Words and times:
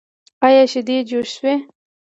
ایا 0.45 0.63
شیدې 0.71 0.97
جوشوئ؟ 1.09 1.55